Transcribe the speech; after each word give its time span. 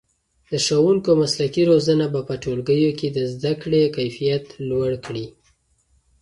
د 0.51 0.53
ښوونکو 0.65 1.11
مسلکي 1.21 1.63
روزنه 1.71 2.05
به 2.13 2.21
په 2.27 2.35
ټولګیو 2.43 2.91
کې 2.99 3.07
د 3.11 3.19
زده 3.33 3.53
کړې 3.61 3.83
کیفیت 3.97 4.45
لوړ 4.69 4.91
کړي. 5.05 5.25